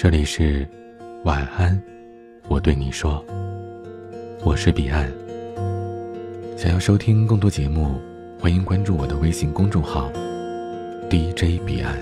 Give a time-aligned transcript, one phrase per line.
[0.00, 0.64] 这里是
[1.24, 1.76] 晚安，
[2.46, 3.20] 我对你说，
[4.44, 5.12] 我是彼岸。
[6.56, 8.00] 想要收听更多节目，
[8.38, 10.08] 欢迎关注我的微信公众号
[11.10, 11.98] DJ 彼岸。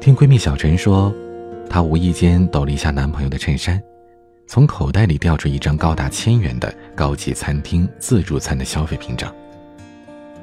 [0.00, 1.14] 听闺蜜小陈说，
[1.68, 3.78] 她无意间抖了一下男朋友的衬衫，
[4.46, 9.30] 从口袋里掉出一张高达千元的高级餐厅自助餐的消费凭证。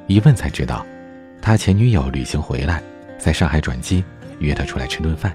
[0.06, 0.86] 一问才知道，
[1.42, 2.80] 他前女友旅行回来。
[3.20, 4.02] 在上海转机，
[4.38, 5.32] 约她出来吃顿饭。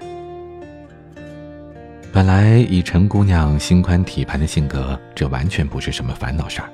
[2.12, 6.68] 本来以陈姑娘心宽体盘的性格，这完全不是什么烦恼事儿。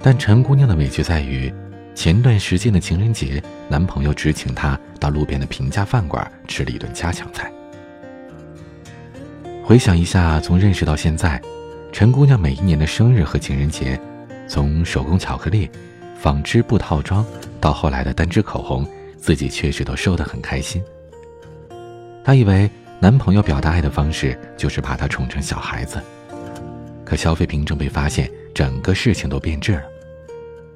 [0.00, 1.52] 但陈姑娘的委屈在于，
[1.94, 7.50] 前段时间的情人节，男朋友只请她到路边的平价饭馆吃了一顿家常菜。
[9.64, 11.40] 回想一下，从认识到现在，
[11.90, 14.00] 陈姑娘每一年的生日和情人节，
[14.46, 15.70] 从手工巧克力、
[16.16, 17.24] 纺织布套装，
[17.60, 18.86] 到后来的单支口红。
[19.24, 20.84] 自己确实都收得很开心。
[22.22, 25.98] 她以为男朋友表达爱的方式就是把她宠成小孩子，
[27.06, 29.82] 可消费凭证被发现，整个事情都变质了。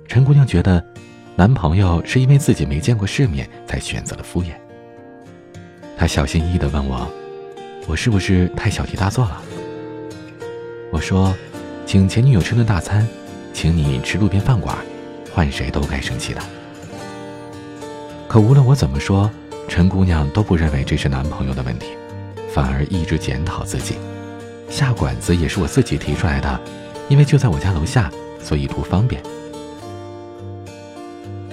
[0.07, 0.83] 陈姑娘觉得，
[1.37, 4.53] 男朋友是因为自己没见过世面才选择了敷衍。
[5.95, 7.07] 她小心翼翼地问我
[7.87, 9.43] ：“我是不是太小题大做了？”
[10.91, 11.35] 我说
[11.85, 13.07] ：“请前女友吃顿大餐，
[13.53, 14.75] 请你吃路边饭馆，
[15.35, 16.41] 换谁都该生气的。”
[18.29, 19.31] 可无论我怎么说，
[19.69, 21.87] 陈姑娘都不认为这是男朋友的问题，
[22.53, 23.97] 反而一直检讨自己。
[24.69, 26.61] 下馆子也是我自己提出来的，
[27.09, 29.23] 因为就在我家楼下，所以图方便。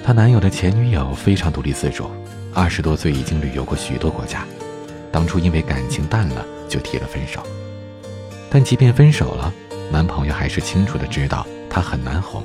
[0.04, 2.10] 她男友的前女友非常独立自主，
[2.52, 4.44] 二十多岁已经旅游过许多国家，
[5.10, 7.42] 当初因为感情淡了就提了分手。
[8.50, 9.50] 但即便分手了，
[9.90, 12.44] 男朋友还是清楚的知道她很难哄。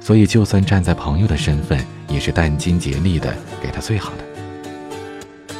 [0.00, 4.24] 所以，就算站在朋友的身份，也是殚精竭力的给他最好的。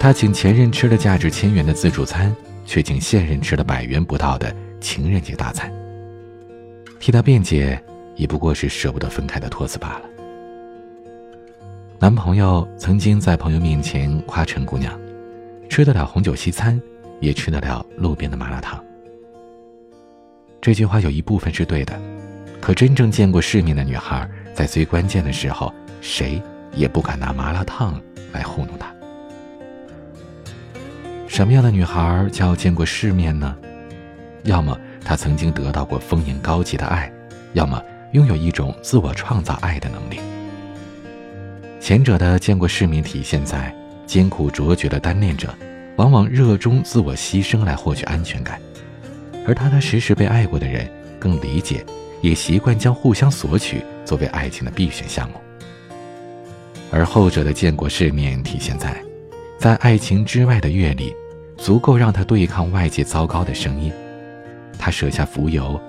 [0.01, 5.73] 他请前任吃了价值千元的自助餐，却请现任吃了百元不到的情人节大餐。
[7.01, 7.83] 替他辩解，
[8.17, 10.03] 也不过是舍不得分开的托词罢了。
[11.99, 14.99] 男朋友曾经在朋友面前夸陈姑娘，
[15.69, 16.81] 吃得了红酒西餐，
[17.21, 18.83] 也吃得了路边的麻辣烫。
[20.61, 22.01] 这句话有一部分是对的。
[22.61, 26.43] 可真正见过世面的女孩，在最关键的时候，谁
[26.75, 28.01] 也不敢拿麻辣烫
[28.33, 28.93] 来糊弄她。
[31.27, 33.57] 什么样的女孩叫见过世面呢？
[34.43, 37.11] 要么她曾经得到过丰盈高级的爱，
[37.53, 37.83] 要么
[38.13, 40.21] 拥有一种自我创造爱的能力。
[41.81, 43.75] 前者的见过世面，体现在
[44.05, 45.55] 艰苦卓绝的单恋者，
[45.97, 48.61] 往往热衷自我牺牲来获取安全感，
[49.47, 51.85] 而踏踏实实被爱过的人，更理解。
[52.21, 55.41] 也习惯将互相索取作为爱情的必选项目，
[56.91, 59.01] 而后者的见过世面体现在，
[59.59, 61.15] 在爱情之外的阅历，
[61.57, 63.93] 足够让他对抗外界糟糕的声音。
[64.79, 65.81] 他舍下浮游，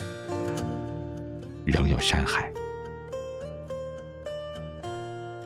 [1.66, 2.48] 仍有山海。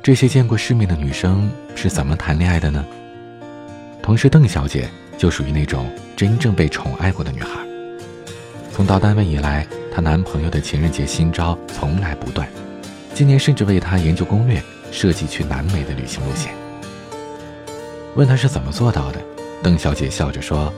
[0.02, 2.86] 这些见过世面的女生是怎么谈恋爱的呢？
[4.02, 7.52] 同事邓小姐就属于那种真正被宠爱过的女孩。
[8.70, 9.66] 从到单位以来。
[9.96, 12.50] 她男朋友的情人节新招从来不断，
[13.14, 14.60] 今年甚至为她研究攻略，
[14.92, 16.52] 设计去南美的旅行路线。
[18.16, 19.22] 问她是怎么做到的，
[19.62, 20.74] 邓小姐笑着说：“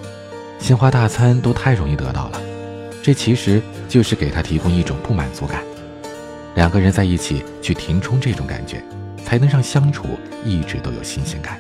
[0.59, 2.41] 鲜花大餐都太容易得到了，
[3.01, 5.63] 这其实就是给她提供一种不满足感。
[6.55, 8.83] 两个人在一起去填充这种感觉，
[9.23, 11.57] 才能让相处一直都有新鲜感。”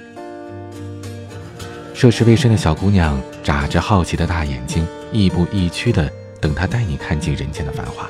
[1.95, 6.11] 涉世未深的小姑娘眨着好奇的大眼睛，亦步亦趋的。
[6.39, 8.09] 等他带你看尽人间的繁华，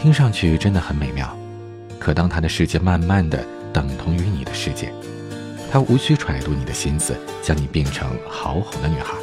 [0.00, 1.36] 听上去真的很美妙。
[1.98, 4.92] 可当他的世界慢慢的等同于你的世界，
[5.70, 9.14] 他无需揣度你的心思，将你变成好哄的女孩，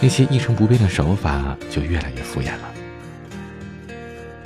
[0.00, 2.74] 那些一成不变的手法就越来越敷衍了。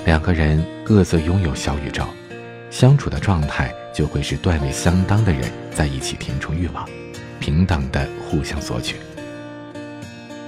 [0.04, 2.04] 两个人各自拥有小宇宙，
[2.70, 6.88] 相处的状态就会是段位相当的人在一起填充欲望，
[7.38, 8.96] 平等的互相索取。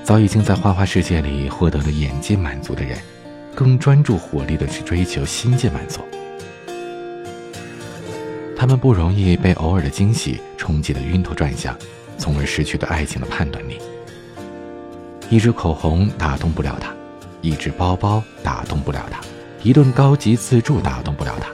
[0.04, 2.98] 早已经在花花世界里获得了眼界满足的人，
[3.54, 6.00] 更专注火力的去追求心界满足。
[8.56, 11.76] 他们不容易被偶尔的惊喜冲击得晕头转向，
[12.18, 13.78] 从而失去对爱情的判断力。
[15.30, 16.92] 一支口红打动不了他，
[17.40, 19.20] 一只包包打动不了他，
[19.62, 21.48] 一顿高级自助打动不了他。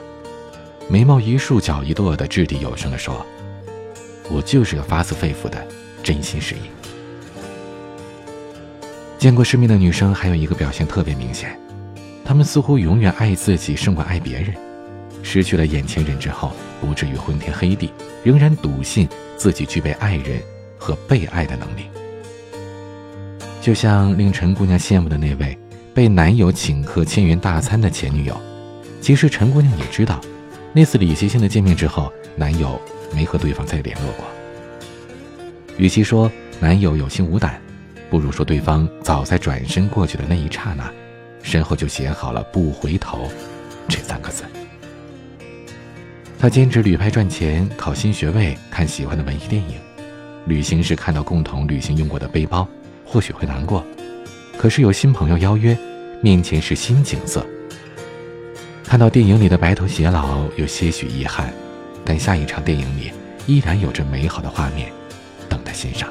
[0.89, 3.25] 眉毛一竖，脚一跺的掷地有声地说
[4.29, 5.65] ：“我就是个发自肺腑的
[6.03, 6.69] 真心实意。”
[9.19, 11.59] 见过世面的女生还有一个表现特别明显，
[12.23, 14.55] 她们似乎永远爱自己胜过爱别人。
[15.21, 17.91] 失去了眼前人之后，不至于昏天黑地，
[18.23, 20.41] 仍然笃信自己具备爱人
[20.77, 21.81] 和被爱的能力。
[23.61, 25.57] 就像令陈姑娘羡慕的那位
[25.93, 28.39] 被男友请客千元大餐的前女友，
[29.01, 30.21] 其实陈姑娘也知道，
[30.71, 32.79] 那次礼节性的见面之后，男友
[33.13, 34.25] 没和对方再联络过。
[35.77, 36.31] 与其说
[36.61, 37.61] 男友有心无胆，
[38.09, 40.91] 不如说对方早在转身过去的那一刹那，
[41.43, 43.29] 身后就写好了“不回头”
[43.87, 44.43] 这三个字。
[46.39, 49.77] 他兼职旅拍赚钱，考新学位，看喜欢的文艺电影。
[50.45, 52.67] 旅行时看到共同旅行用过的背包，
[53.05, 53.85] 或许会难过。
[54.57, 55.77] 可是有新朋友邀约，
[56.21, 57.45] 面前是新景色。
[58.85, 61.53] 看到电影里的白头偕老，有些许遗憾，
[62.03, 63.11] 但下一场电影里
[63.45, 64.91] 依然有着美好的画面
[65.47, 66.09] 等待欣赏。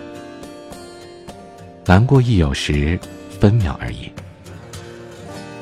[1.88, 3.00] 难过亦有时，
[3.40, 4.12] 分秒而已。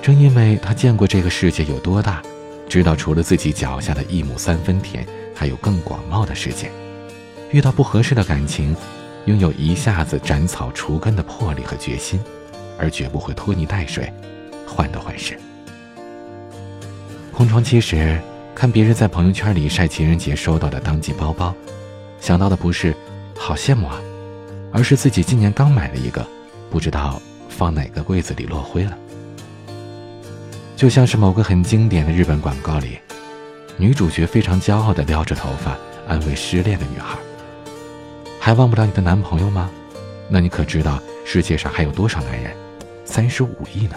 [0.03, 2.21] 正因为他见过这个世界有多大。
[2.69, 6.69] 知道除了自己脚下的一亩三分田，还有更广袤的世界。
[7.53, 8.75] 遇到不合适的感情，
[9.27, 12.19] 拥有一下子斩草除根的魄力和决心，
[12.77, 14.13] 而绝不会拖泥带水，
[14.67, 15.39] 患得患失。
[17.33, 18.21] 空窗期时，
[18.53, 21.55] 看别人在朋友圈里晒情人节收到的当季包包，
[22.21, 22.93] 想到的不是
[23.39, 24.01] “好羡慕啊”，
[24.77, 26.23] 而是自己今年刚买了一个，
[26.71, 27.19] 不知道
[27.49, 28.95] 放哪个柜子里落灰了。
[30.77, 32.99] 就像是某个很经典的日本广告里，
[33.79, 37.17] 女主角非常骄傲地撩着头发，安慰失恋的女孩
[38.39, 39.71] ：“还忘不了你的男朋友吗？
[40.29, 42.55] 那你可知道世界上还有多少男人？
[43.07, 43.97] 三十五亿呢？”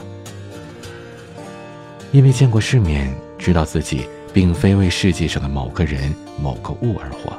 [2.13, 7.37] 因为见过世面，知道自己并非为世界上的某个人、某个物而活，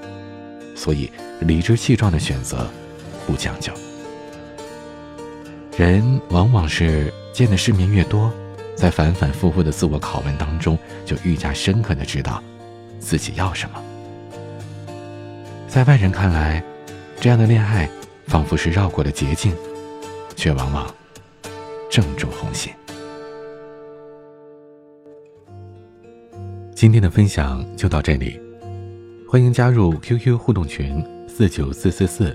[0.76, 1.10] 所以
[1.40, 2.68] 理直气壮的选择，
[3.26, 3.72] 不将就。
[5.76, 8.32] 人往往是见的世面越多。
[8.76, 12.42] 在反反复复的自我拷问当中，就愈加深刻的知道
[12.98, 13.82] 自己要什么。
[15.68, 16.64] 在外人看来，
[17.20, 17.86] 这样的恋爱
[18.26, 19.54] 仿佛是绕过了捷径，
[20.34, 20.94] 却往往
[21.90, 22.72] 正中红心。
[26.74, 28.40] 今天的分享就到这里，
[29.28, 32.34] 欢迎加入 QQ 互动群四九四四四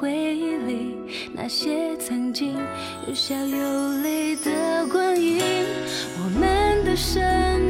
[0.00, 0.96] 回忆里
[1.34, 2.54] 那些曾经
[3.08, 5.40] 有笑有泪的光阴，
[6.22, 7.20] 我们的生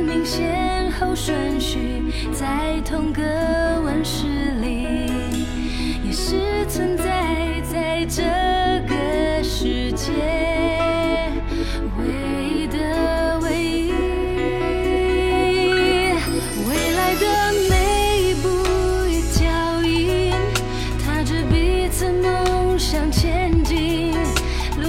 [0.04, 1.78] 命先后顺序
[2.34, 3.22] 在同个
[3.82, 4.26] 温室
[4.60, 5.10] 里，
[6.04, 6.97] 也是存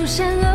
[0.09, 0.48] 善恶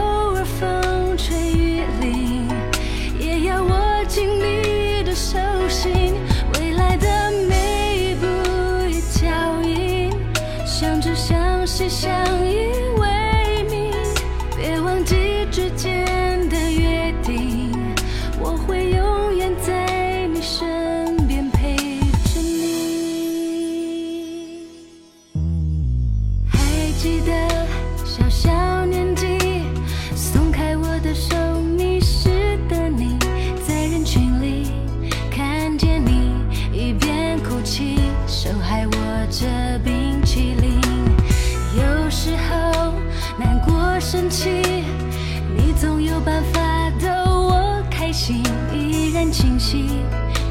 [45.57, 49.89] 你总有办法逗我开心依然清晰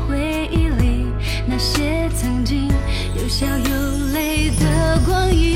[0.08, 1.08] 回忆里
[1.48, 2.68] 那些曾经
[3.16, 5.56] 有笑有泪的光阴。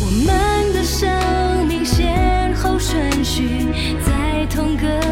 [0.00, 3.66] 我们的生命先后顺序
[4.06, 5.07] 在同个